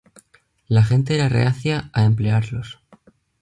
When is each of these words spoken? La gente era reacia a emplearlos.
La 0.67 0.83
gente 0.83 1.13
era 1.13 1.29
reacia 1.29 1.91
a 1.93 2.05
emplearlos. 2.05 2.81